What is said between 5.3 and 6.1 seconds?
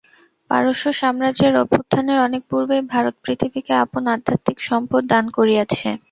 করিয়াছে।